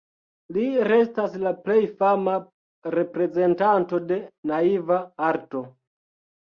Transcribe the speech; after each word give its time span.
Li 0.55 0.63
restas 0.87 1.35
la 1.43 1.51
plej 1.67 1.77
fama 2.01 2.35
reprezentanto 2.97 4.05
de 4.09 4.21
naiva 4.55 5.03
arto. 5.33 5.65